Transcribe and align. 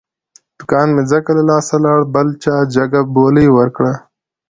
دوکان 0.57 0.87
مې 0.95 1.03
ځکه 1.11 1.31
له 1.37 1.43
لاسه 1.49 1.75
لاړ، 1.85 1.99
بل 2.13 2.27
چا 2.43 2.55
جگه 2.75 3.01
بولۍ 3.13 3.47
ور 3.51 3.69
کړه. 3.77 3.93